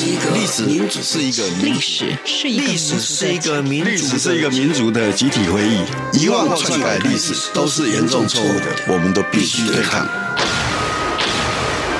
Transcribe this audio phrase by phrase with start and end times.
[0.00, 5.84] 史，历史民主是一个历史是一个历史是一个民主历史是一个民族的集体回忆，
[6.18, 10.08] 遗忘或篡改历史都是严重错误的，我们都必须对抗。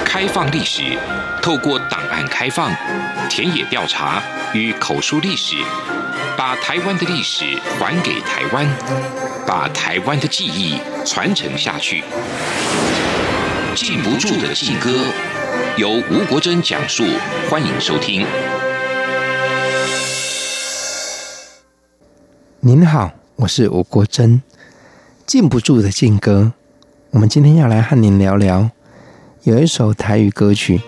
[0.02, 0.98] 开放历史，
[1.42, 2.74] 透过档案开放、
[3.28, 4.23] 田野调查
[4.55, 5.56] 与口述历史，
[6.38, 7.45] 把台湾的历史
[7.78, 8.66] 还给台湾，
[9.46, 12.02] 把台湾的记忆传承下去。
[13.74, 14.91] 禁不住的禁歌，
[15.80, 17.05] 由吴国珍讲述，
[17.48, 18.27] 欢迎收听。
[22.61, 24.43] 您好，我是吴国珍。
[25.25, 26.53] 禁不住的禁歌，
[27.12, 28.69] 我们今天要来和您聊聊，
[29.45, 30.83] 有一首台语歌曲，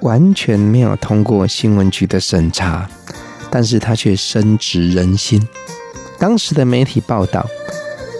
[0.00, 2.88] 完全没有通过新闻局的审查，
[3.50, 5.46] 但是它却深植人心。
[6.18, 7.46] 当时的媒体报道，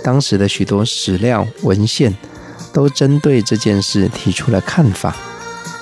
[0.05, 2.15] 当时的许多史料文献。
[2.74, 5.15] 都针对这件事提出了看法。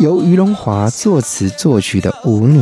[0.00, 2.58] 由于荣华作词作曲的《舞女》，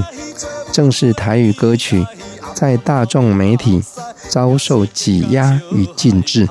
[0.72, 2.05] 正是台语歌曲
[2.53, 3.81] 在大众媒体
[4.28, 6.48] 遭受挤压与禁制、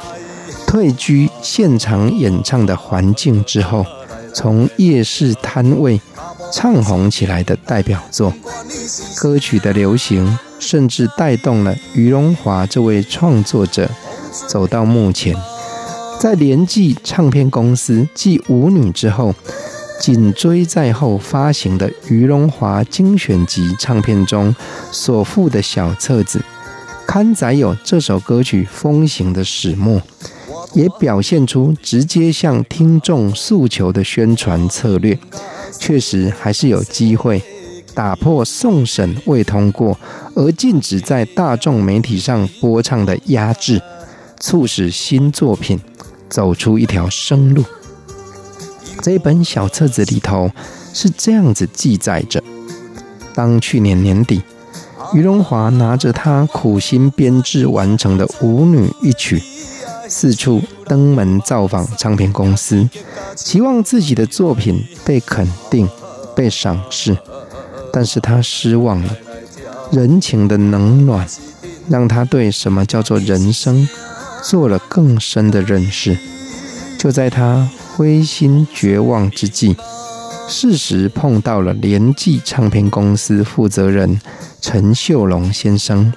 [0.66, 3.86] 退居现场演唱的环境之后，
[4.34, 6.00] 从夜市摊位
[6.54, 8.34] 唱红起来的代表作。
[9.18, 13.90] 歌曲的流行，甚至带动了于荣华这位创作者
[14.48, 15.36] 走到目前。
[16.18, 19.36] 在联记唱片公司继《舞女》之后，
[20.00, 24.56] 紧追在后发行的于荣华精选集唱片中
[24.92, 26.42] 所附的小册子，
[27.06, 30.02] 刊载有这首歌曲风行的始末，
[30.74, 35.18] 也表现出直接向听众诉求的宣传策略。
[35.80, 37.42] 确实还是有机会
[37.94, 39.98] 打破送审未通过
[40.34, 43.82] 而禁止在大众媒体上播唱的压制，
[44.40, 45.80] 促使新作品
[46.30, 47.64] 走出一条生路。
[49.02, 50.52] 这一本小册子里头
[50.94, 52.44] 是这样子记载着：
[53.34, 54.42] 当去年年底，
[55.14, 59.42] 于荣华拿着他苦心编制完成的《舞女》一曲，
[60.10, 62.90] 四处登门造访唱片公司，
[63.36, 65.88] 期望自己的作品被肯定、
[66.36, 67.16] 被赏识，
[67.94, 69.16] 但是他失望了。
[69.92, 71.26] 人情的冷暖，
[71.88, 73.88] 让他对什么叫做人生，
[74.44, 76.18] 做了更深的认识。
[76.98, 77.70] 就在他。
[77.98, 79.76] 灰心绝望之际，
[80.48, 84.22] 适时碰到了联记唱片公司负责人
[84.62, 86.14] 陈秀龙先生，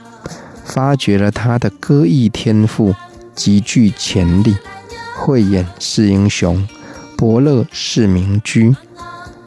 [0.63, 2.95] 发掘了他的歌艺天赋，
[3.35, 4.55] 极具潜力，
[5.17, 6.69] 慧眼识英雄，
[7.17, 8.77] 伯乐识明君。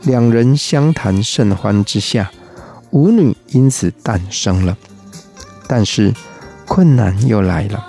[0.01, 2.31] 两人相谈甚欢之下，
[2.89, 4.75] 舞女因此诞生了。
[5.67, 6.11] 但是
[6.65, 7.85] 困难又来了，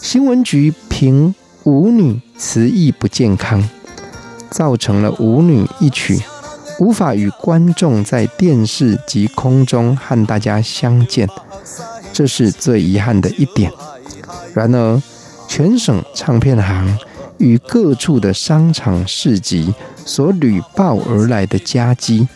[0.00, 1.34] 新闻局评
[1.66, 2.20] 舞女。
[2.38, 3.66] 词意不健康，
[4.50, 6.20] 造成了《舞女》一曲
[6.78, 11.26] 无法与观众在电视及空中和大家相见，
[12.12, 13.72] 这是最遗憾的一点。
[14.52, 15.02] 然而，
[15.48, 16.98] 全省唱片行
[17.38, 22.28] 与各处的商场市集所屡报而来的佳绩，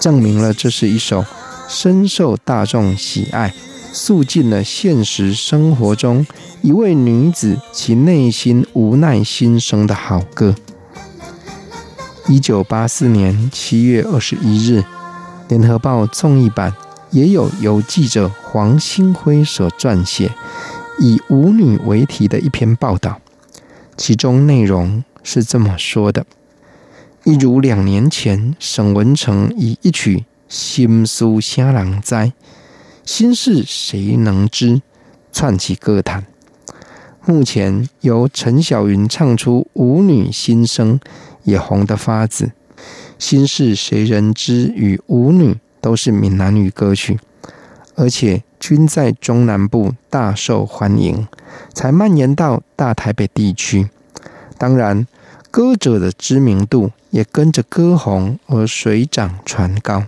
[0.00, 1.24] 证明了这是一首
[1.68, 3.54] 深受大众喜爱。
[3.94, 6.26] 诉尽了现实生活中
[6.62, 10.52] 一位女子其内心无奈心声的好歌。
[12.26, 14.80] 一九八四年七月二十一日，
[15.48, 16.74] 《联合报》综艺版
[17.10, 20.32] 也有由记者黄兴辉所撰写，
[20.98, 23.20] 以“舞女”为题的一篇报道，
[23.96, 26.26] 其中内容是这么说的：
[27.22, 32.14] 一如两年前，沈文成以一曲《心事啥人知》。
[33.04, 34.80] 心事谁能知？
[35.30, 36.24] 串起歌坛。
[37.26, 40.98] 目前由陈小云唱出舞女心声，
[41.42, 42.52] 也红得发紫。
[43.18, 44.72] 心事谁人知？
[44.74, 47.18] 与舞女都是闽南语歌曲，
[47.94, 51.28] 而且均在中南部大受欢迎，
[51.74, 53.90] 才蔓延到大台北地区。
[54.56, 55.06] 当然，
[55.50, 60.04] 歌者的知名度也跟着歌红而水涨船高。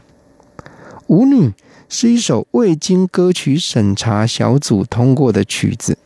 [1.09, 1.53] 舞女。
[1.89, 5.97] 是一首未经歌曲审查小组通过的曲子，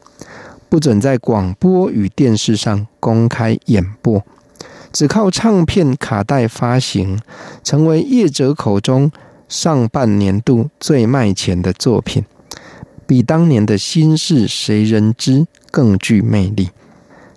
[0.69, 4.23] 不准在广播与电视上公开演播，
[4.93, 7.19] 只靠唱片卡带发行，
[7.65, 9.11] 成为业者口中
[9.49, 12.25] 上半年度最卖钱的作品，
[13.06, 16.69] 比当年的心事谁人知更具魅力。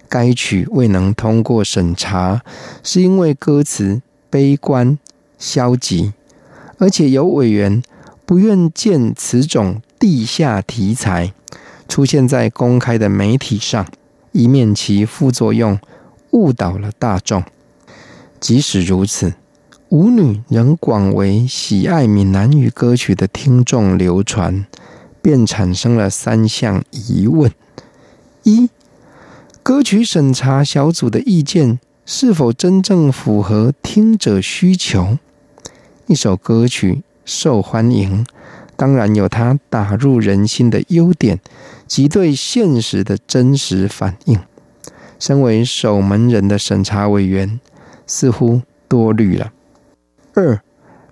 [0.09, 2.43] 该曲未能通过审查，
[2.83, 4.99] 是因为歌词悲观
[5.39, 6.13] 消极，
[6.77, 7.81] 而且有委员
[8.25, 11.33] 不愿见此种地下题材
[11.87, 13.85] 出现在公开的媒体上，
[14.31, 15.79] 以免其副作用
[16.31, 17.43] 误导了大众。
[18.39, 19.33] 即使如此，
[19.89, 24.65] 舞女仍广为喜爱闽南语歌曲的听众流传，
[25.21, 27.51] 便产生了三项疑问：
[28.43, 28.69] 一、
[29.61, 35.19] 歌曲审查小组的意见是否真正符合听者需求？
[36.07, 38.25] 一首歌曲受欢迎，
[38.75, 41.39] 当然有它打入人心的优点
[41.87, 44.39] 及对现实的真实反应。
[45.19, 47.59] 身为守门人的审查委员，
[48.05, 49.53] 似乎多虑了。
[50.33, 50.61] 二，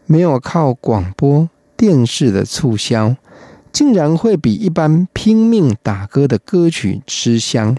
[0.05, 1.47] 没有靠广播
[1.77, 3.15] 电视的促销，
[3.71, 7.77] 竟然会比一般拼命打歌的歌曲吃香，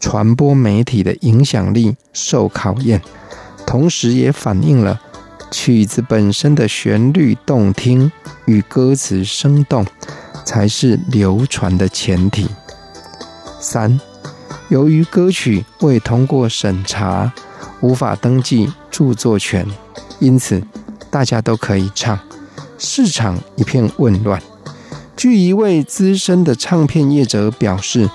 [0.00, 3.02] 传播媒体的影响力受考验，
[3.66, 5.00] 同时也反映了
[5.50, 8.10] 曲子本身的旋律动听
[8.46, 9.86] 与歌词生动
[10.44, 12.48] 才是流传的前提。
[13.60, 14.00] 三，
[14.68, 17.32] 由于歌曲未通过审查。
[17.82, 19.66] 无法登记著作权，
[20.18, 20.62] 因此
[21.10, 22.18] 大家都可以唱，
[22.78, 24.42] 市场一片混乱。
[25.14, 28.08] 据一位资深的唱片业者表示，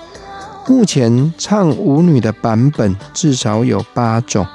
[0.68, 4.46] 目前唱舞女的版本至少有八种，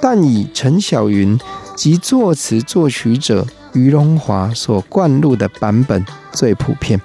[0.00, 1.36] 但以陈小云
[1.82, 7.00] 及作词作曲者于荣华所灌录的版本最普遍，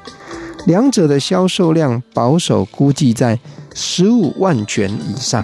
[0.67, 3.39] 两者的销售量保守估计在
[3.73, 5.43] 十五万卷以上。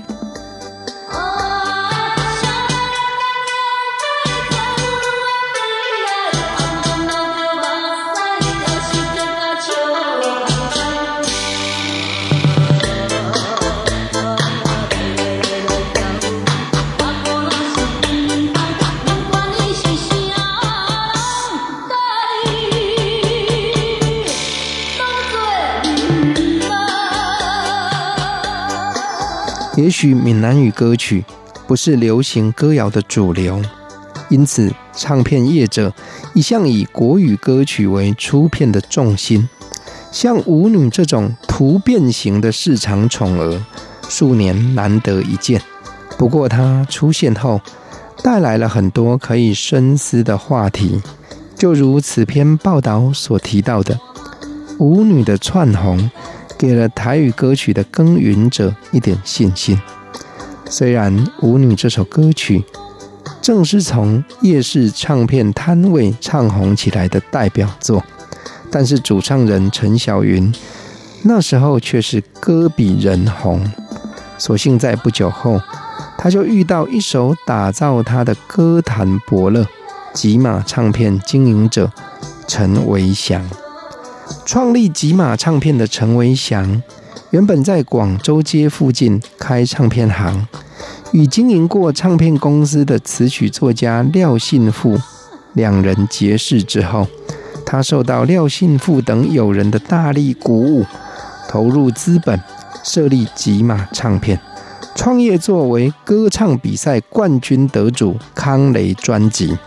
[29.83, 31.25] 也许闽南语歌曲
[31.67, 33.61] 不是流行歌谣的主流，
[34.29, 35.93] 因此唱片业者
[36.33, 39.49] 一向以国语歌曲为出片的重心。
[40.09, 43.61] 像舞女这种突变型的市场宠儿，
[44.07, 45.61] 数年难得一见。
[46.17, 47.59] 不过它出现后，
[48.23, 51.01] 带来了很多可以深思的话题，
[51.57, 53.99] 就如此篇报道所提到的，
[54.79, 56.09] 舞女的窜红。
[56.63, 59.77] 给了台语歌曲的耕耘者一点信心。
[60.69, 62.63] 虽然《舞女》这首歌曲
[63.41, 68.01] 正是从夜市唱片摊位唱红起来的代表作，
[68.71, 70.55] 但是主唱人陈小云
[71.23, 73.69] 那时候却是歌比人红。
[74.37, 75.59] 所幸在不久后，
[76.17, 79.67] 他就遇到一手打造他的歌坛伯乐——
[80.15, 81.91] 吉马唱片经营者
[82.47, 83.45] 陈维祥。
[84.45, 86.81] 创立吉马唱片的陈维祥，
[87.31, 90.47] 原本在广州街附近开唱片行，
[91.11, 94.99] 与经营过唱片公司的词曲作家廖信富
[95.53, 97.07] 两人结识之后，
[97.65, 100.85] 他受到廖信富等友人的大力鼓舞，
[101.49, 102.39] 投入资本
[102.83, 104.39] 设立吉马唱片，
[104.95, 109.57] 创业作为歌唱比赛冠军得主康雷专辑，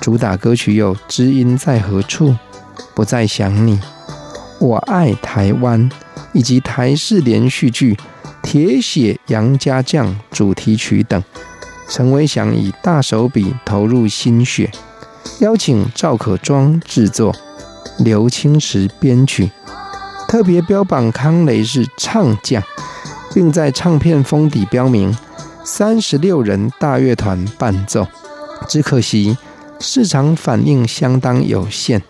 [0.00, 2.28] 主打歌曲有《知音在何处》。
[2.94, 3.80] 不再想你，
[4.58, 5.90] 我爱台湾，
[6.32, 7.94] 以及台式连续剧
[8.42, 11.22] 《铁血杨家将》主题曲等，
[11.88, 14.70] 陈威祥以大手笔投入心血，
[15.40, 17.34] 邀请赵可庄制作，
[17.98, 19.50] 刘清池编曲，
[20.26, 22.62] 特别标榜康雷是唱将，
[23.32, 25.16] 并在唱片封底标明
[25.64, 28.06] 三十六人大乐团伴奏。
[28.68, 29.38] 只可惜
[29.78, 32.02] 市场反应相当有限。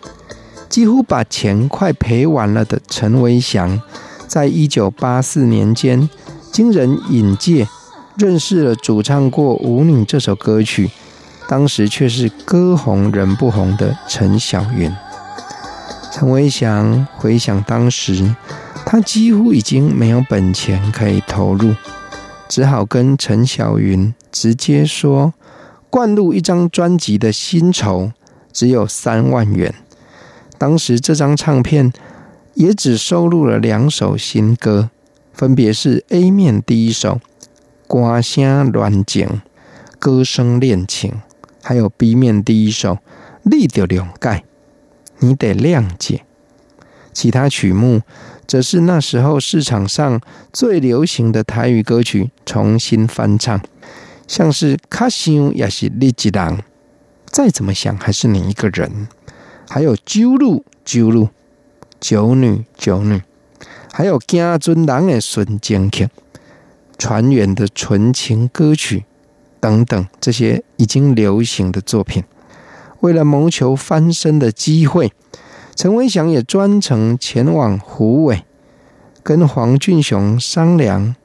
[0.69, 3.81] 几乎把钱快赔完了的陈维祥，
[4.27, 6.07] 在一九八四年间，
[6.51, 7.67] 经人引荐
[8.15, 10.91] 认识了主唱过《舞女》这首歌曲，
[11.47, 14.91] 当时却是歌红人不红的陈小云。
[16.11, 18.35] 陈维祥回想当时，
[18.85, 21.73] 他几乎已经没有本钱可以投入，
[22.47, 25.33] 只好跟陈小云直接说，
[25.89, 28.11] 灌录一张专辑的薪酬
[28.53, 29.73] 只有三万元。
[30.59, 31.91] 当时这张唱片
[32.53, 34.89] 也只收录了两首新歌，
[35.33, 37.21] 分别是 A 面第一首
[37.87, 39.27] 《歌声恋情》，
[39.97, 41.21] 歌声恋情，
[41.63, 42.95] 还有 B 面第一首
[43.43, 44.29] 《你着谅解》，
[45.19, 46.25] 你得谅解。
[47.13, 48.01] 其他曲目
[48.45, 50.19] 则是那时候市场上
[50.51, 53.61] 最流行的台语歌曲重新翻唱，
[54.27, 56.57] 像是《卡想也是你一人》，
[57.27, 59.07] 再怎么想还是你一个人，
[59.71, 61.25] 还有《九路酒路》，
[61.99, 63.21] 九女九女，
[63.93, 66.05] 还有《行船人的纯情曲》，
[66.97, 69.05] 船员的纯情歌曲
[69.59, 72.23] 等等，这些已经流行的作品，
[73.01, 75.13] 为了谋求翻身的机会。
[75.75, 78.43] 陈文祥也专程前往虎尾，
[79.21, 81.15] 跟黄俊雄商量，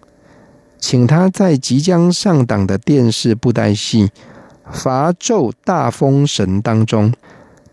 [0.79, 4.09] 请他在即将上档的电视布袋戏
[4.71, 7.13] 《伐纣大封神》当中，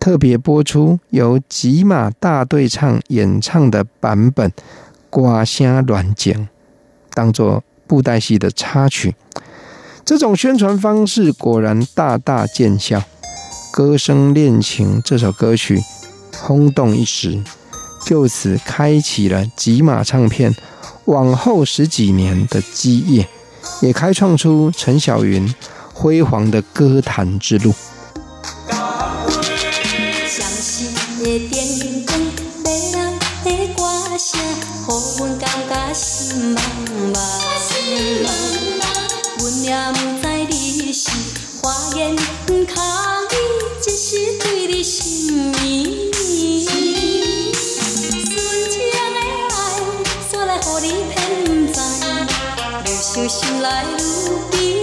[0.02, 4.50] 特别播出由吉马大对唱演唱的版本
[5.12, 6.34] 《歌声恋情》，
[7.14, 9.14] 当做布袋戏的插曲。
[10.04, 12.98] 这种宣传方式果然大大见效，
[13.72, 15.80] 《歌声恋情》这首歌曲。
[16.36, 17.40] 轰动一时，
[18.04, 20.56] 就此开启了吉马唱片
[21.06, 23.28] 往后十几年的基业，
[23.82, 25.54] 也开创出陈小云
[25.94, 27.72] 辉煌的歌坛之路。
[31.24, 32.20] 的灯光，
[32.64, 32.98] 迷人
[33.44, 33.80] 的歌
[34.18, 34.40] 声，
[34.88, 36.60] 乎阮感觉心茫
[37.14, 37.16] 茫。
[39.38, 41.12] 阮也毋知你是
[41.62, 41.62] 花
[41.96, 42.74] 言巧
[43.30, 43.34] 语，
[43.84, 44.00] 只是
[44.40, 45.54] 对你心绵。
[48.26, 48.34] 纯
[48.72, 48.98] 情的
[49.52, 49.54] 爱，
[50.32, 51.18] 煞来乎你骗
[51.68, 51.74] 不，
[52.84, 53.94] 愈想心来愈
[54.52, 54.81] 悲。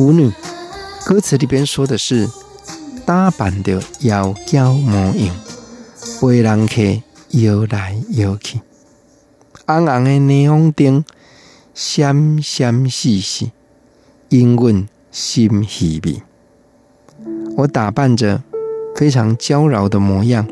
[0.00, 0.32] 舞女
[1.04, 2.26] 歌词里边说的是
[3.04, 5.36] 打扮的妖娇模样，
[6.22, 6.80] 为人客
[7.32, 8.60] 摇来摇去，
[9.66, 11.04] 红红的霓虹灯
[11.74, 13.50] 闪闪细细，
[14.30, 16.22] 引阮心稀微。
[17.58, 18.42] 我打扮着
[18.96, 20.48] 非常娇娆的模样，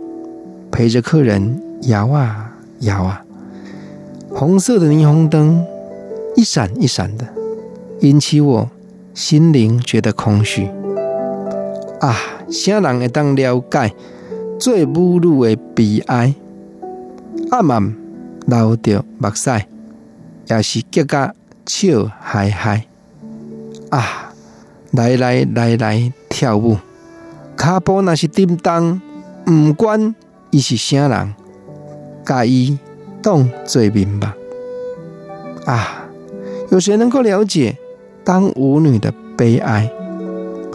[0.71, 3.25] 陪着客人摇啊摇啊，
[4.28, 5.64] 红色的霓虹灯
[6.37, 7.26] 一闪一闪的，
[8.00, 8.71] 引起我。
[9.18, 10.70] 心灵觉得空虚
[11.98, 12.14] 啊！
[12.48, 13.92] 啥人会当了解
[14.60, 16.32] 最母女的悲哀？
[17.50, 17.96] 暗暗
[18.46, 19.64] 流着目屎，
[20.46, 21.34] 也是结个
[21.66, 22.87] 笑嗨嗨
[23.90, 24.32] 啊！
[24.92, 26.76] 来来来来跳舞，
[27.56, 29.02] 脚步若是叮当，
[29.44, 30.14] 不管
[30.52, 31.34] 伊是啥人，
[32.25, 32.78] 甲伊
[33.20, 34.25] 当做面目
[35.66, 36.06] 啊！
[36.70, 37.76] 有谁能够了解？
[38.28, 39.90] 当舞女的悲哀，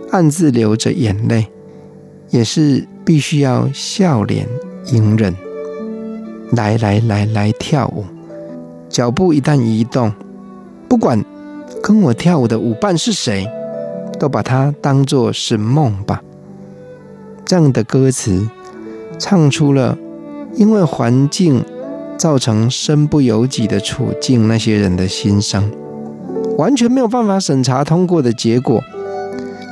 [0.10, 1.46] 暗自流着眼泪，
[2.32, 4.48] 也是必须要笑脸
[4.88, 5.36] 隐忍。
[6.54, 8.06] 来来来来跳舞，
[8.90, 10.12] 脚步一旦移动，
[10.90, 11.24] 不管
[11.84, 13.48] 跟我跳舞的舞伴是谁，
[14.20, 16.24] 都把它当作是梦吧。
[17.46, 18.50] 这样的歌词，
[19.20, 19.96] 唱出了
[20.56, 21.64] 因为环境
[22.18, 25.72] 造成身不由己的处境，那些人的心声。
[26.58, 28.82] 完全没有办法审查通过的结果，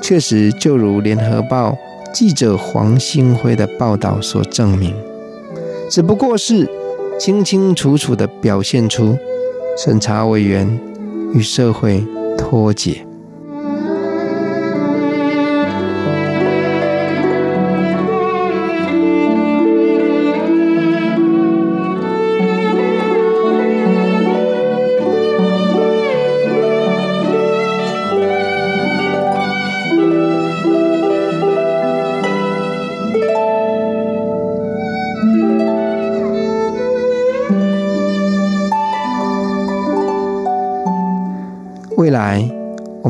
[0.02, 1.78] 确实就如联合报
[2.14, 4.94] 记者黄新辉的报道所证明，
[5.90, 6.68] 只不过是
[7.20, 9.18] 清清楚楚地表现出
[9.78, 10.80] 审查委员
[11.34, 12.04] 与社会
[12.38, 13.06] 脱节。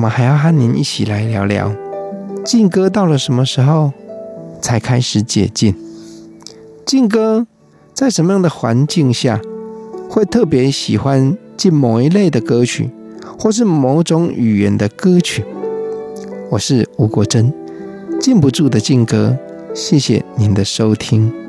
[0.02, 1.72] 我们还要和您一起来聊聊，
[2.44, 3.94] 靖哥到了什么时候
[4.60, 5.76] 才开始解禁？
[6.88, 7.46] 靖哥
[7.94, 9.40] 在什么样的环境下
[10.10, 12.90] 会特别喜欢禁某一类的歌曲，
[13.38, 15.46] 或是某种语言的歌曲？
[16.50, 17.54] 我是吴国珍，
[18.20, 19.38] 禁不住的靖哥，
[19.76, 21.41] 谢谢您的收听。